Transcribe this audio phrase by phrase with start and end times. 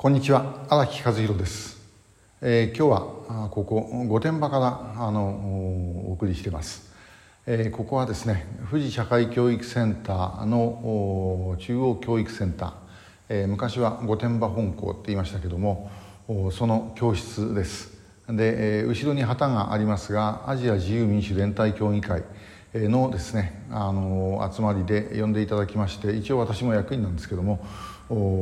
[0.00, 1.76] こんにちは荒木和弘です、
[2.40, 3.00] えー、今日
[3.32, 5.24] はここ御殿場からあの
[6.06, 6.94] お送りしています、
[7.46, 12.72] えー、ここはですね富士社会教育センターの中央教育センター、
[13.28, 15.90] えー、昔は御殿場本校って言いましたけども
[16.52, 17.98] その教室です。
[18.28, 22.22] で、え後ろに旗がありますがアジア自由民主連帯協議会。
[22.86, 27.64] のですねあの集まりで呼んでいただきまして一応私も役員なんですけども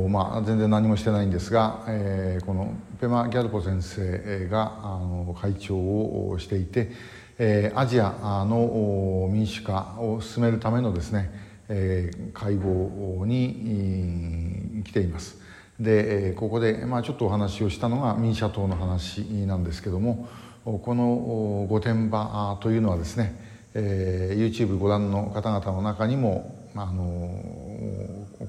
[0.09, 6.93] まあ、全然何もしてないんですが、えー、このペマ・ギャルポ先生があの会長をしていて、
[7.37, 11.31] えー、アジアの民主化を進めるためのですね、
[11.67, 15.37] えー、会合に来ています。
[15.81, 20.27] でここで、まあ、ちょっとお話をしたのが民社党の話なんですけども
[20.63, 23.35] この御殿場というのはですね、
[23.79, 27.29] えー、YouTube ご覧の方々の中にもあの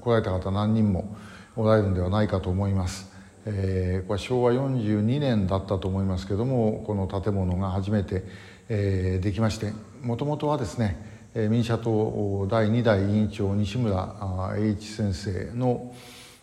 [0.01, 1.15] 来られた方何人も
[1.55, 3.11] おられるんではないかと思います。
[3.45, 8.23] えー、これ昭和42年だったと思いますけどもこの建物が初めて、
[8.69, 9.71] えー、できまして
[10.01, 15.93] もともとはですね民社党第2代委員長西村栄一先生の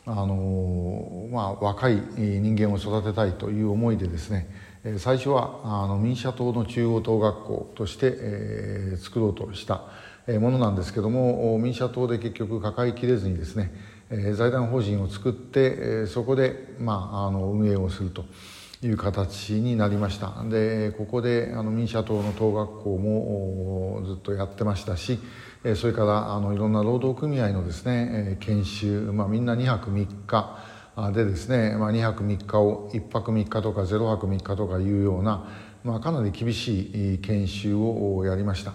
[0.07, 4.49] あの、まあ、若い人間を育てたいという思いでですね
[4.99, 9.83] 最初はあの民社党の中央党学校として、えー、作ろうとした
[10.29, 13.73] ものなんですけども民社党で結局抱えきれずにですね
[14.35, 18.25] 財団法人を作ってそこで、まあ、あの運営をすると
[18.83, 20.45] いう形になりました。
[20.49, 25.19] でここであの民社党の党学校もずっとやってましたし
[25.75, 30.59] それからあのいろんな労働組合のですね研修、まあ、みんな2泊3日
[31.13, 35.47] でですね、まあ、2泊3日を1泊3日とか0泊3日とかいうような、
[35.85, 38.73] まあ、かなり厳しい研修をやりました。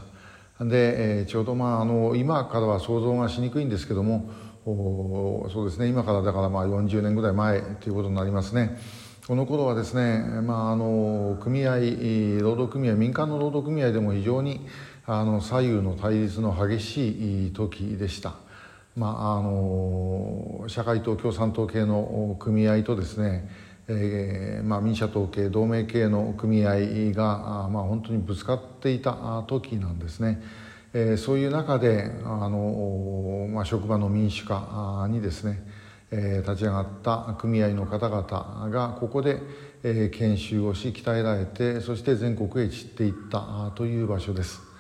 [0.64, 4.30] で、ちょうど、まあ、あの今からは想像がしにくいんですけども
[4.64, 8.78] そうですね今からだからまあ40年ぐらい前ということになりますね。
[9.28, 11.78] この頃はですね、まあ、あの組合
[12.42, 14.68] 労働組合民間の労働組合でも非常に
[15.08, 18.36] あの左右の対立の激しい時でした。
[18.96, 23.50] まあ、あの社会党共産党系の組合とですね
[23.88, 30.42] えーまあ、民社党系同盟系の組合が、まあ、本当にぶつかっていた時なんですね。
[30.94, 35.64] えー、そういう中であの、まあ、職場の民主化にですね、
[36.12, 39.40] えー、立ち上がった組合の方々がここで、
[39.84, 44.71] えー、研修をし鍛えられてそして全国へ散っていったという場所です。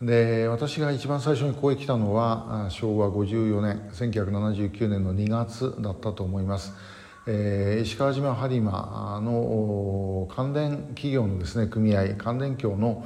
[0.00, 6.72] で私が一番最初にここへ来たのは昭和54年1979年の2月だったと思います。
[7.26, 13.04] えー、石川島播磨の関連企業のですね組合関連協の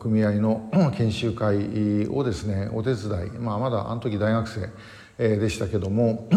[0.00, 6.28] 組合の 研修会をですねお手伝い、まあ、まだあの時大学生でしたけども、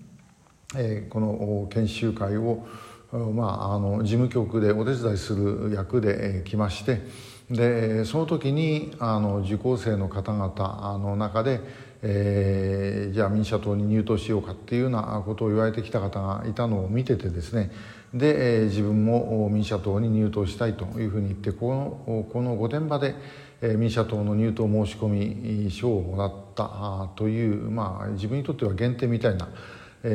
[0.76, 2.66] えー、この研修会を、
[3.12, 7.02] まあ、あの事務局でお手伝いする役で来まして
[7.50, 17.70] でその時にあの受講生の方々の中でえー、じゃあ民社党に入党しようかっていうようなことを言われてきた方がいたのを見ててですね
[18.12, 23.14] で、自分も民社党に入党したいというふうに言ってこのこの御殿場で、
[23.76, 29.48] 民社党の入党申し込み書をもらったという、まあ、自分にとっては原点みたいな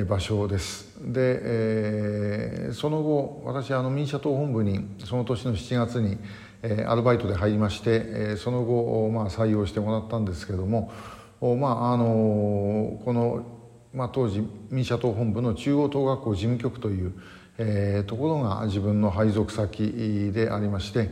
[0.05, 0.97] 場所です。
[1.01, 6.17] で、えー、その後私あの民社党本部にその年の7月に、
[6.61, 10.91] えー、アルバイトで入りまして、えー、その後、まあ、採用してもらったんですけども
[11.39, 13.45] まああのこの、
[13.93, 17.13] まあ、当時民社党本部の中央党学校事務局という、
[17.57, 21.11] え、ところが自分の配属先でありまして、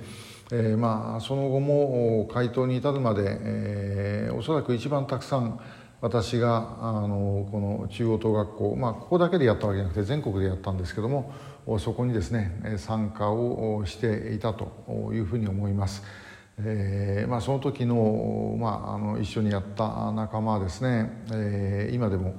[0.52, 5.59] え、まあその後も回答に至るまで、え、おそらく一番たくさん
[6.06, 11.34] 私があのこの中央党学校、まあ、ここだけでやったわけじゃなくて全国でやったんですけども
[11.80, 14.68] そこにですね参加をしていたと
[15.12, 16.04] いうふうに思います。
[16.60, 22.36] えーまあ、その時の,、まあ、あの一緒にやった仲間はですね、えー、今でも、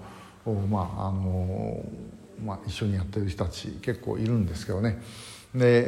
[0.71, 1.85] まああの
[2.43, 5.03] まあ、一緒にやってる人たち結構いるんですけどね
[5.55, 5.85] で、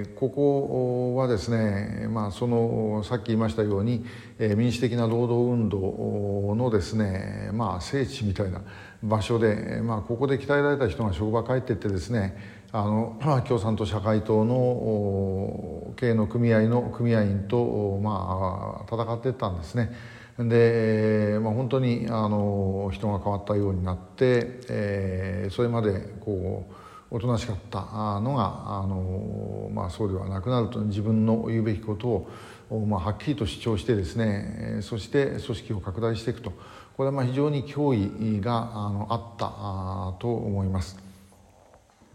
[0.00, 4.04] えー、ここはですね、まあ、そのさっき言いましたように、
[4.38, 8.62] えー、民主的な労働運動のですね、まあ、聖地みたいな
[9.02, 19.92] 場所で、まあ、ここで鍛えられた人が職場帰ってってですねあの共産党社会党の系の組合の組合員と、まあ、戦っていったんですね。
[20.38, 26.74] で、まあ、本当にあの人が変わったようになって、えー、それまでこう
[27.10, 27.80] おとなしかった
[28.20, 32.28] のがあの、まあ、そうではなくなると自分の言うべきこと
[32.70, 36.52] を、まあ、はっきりと主張してですねそして組織を拡大していくと
[36.96, 40.98] これはまあ非常に脅威があのあったと思います。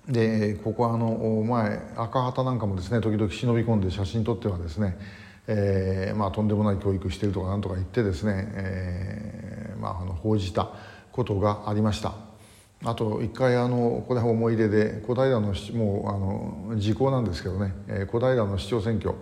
[0.07, 4.99] でここはあの前赤旗なんかもですね時々忍び込んで写真撮ってはですね、
[5.47, 10.69] えーまあ、とんでもない教育してるとかなんとか言ってですね、えーまあ、あの報じた
[11.11, 12.13] ことがありました
[12.83, 19.15] あと一回あのこれは思い出で小平のもうあの時効なんですけどね、えー、小平の市長選挙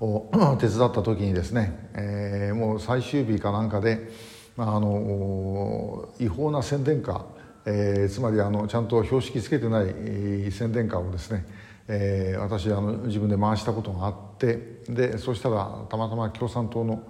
[0.00, 4.10] を手伝った時にですね、えー、もう最終日かなんかで、
[4.56, 7.26] まあ、あの違法な宣伝カ
[7.66, 11.44] えー、つまりあのちゃんと標識つけてない、えー、宣伝カーをですね、
[11.88, 17.02] えー、私あの自分で回したことがあってでそしたらたまたま共産党の、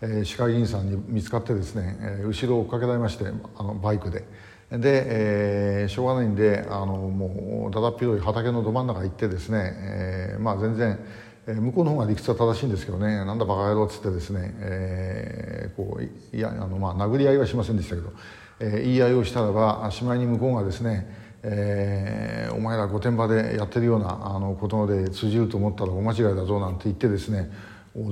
[0.00, 3.24] えー、市会議員さんに見つかってですね、えー、後ろを追っかけられまして
[3.56, 4.24] あのバイクで。
[4.70, 10.98] で、えー、しょうがないんであのもうだだっ広い畑のど真ん中行ってですね、えー、まあ全然
[11.46, 18.12] 向こうの方が理屈は正しいんですけどねなんだバカ野郎っつってですね、えー、こういやあのまあ殴り合いはしませんでしたけど
[18.58, 21.06] えー、言い合いをしたらばしまいに向こうがですね、
[21.42, 27.50] えー、お前ら御殿場でやってるようなあのことで通じると思ったらお間違いだぞなんて言ってですね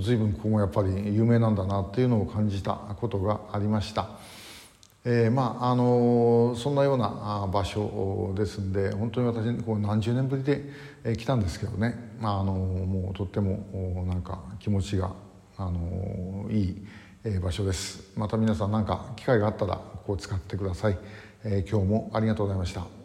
[0.03, 4.09] 随分ここもやっぱり有名なんだなっていうのを感じたことがありました。
[5.05, 10.65] えー、まああのそんなような場所ですんで本当に私こう何十年ぶりで
[11.05, 15.13] え来たんですけどね、まあ、あのもうとってもなんか気持ちが
[15.57, 16.87] あのいい。
[17.27, 18.13] え場所です。
[18.17, 20.99] また皆さん何か機会があったらここを使ってください、
[21.43, 22.95] えー、今日もありがとうございました。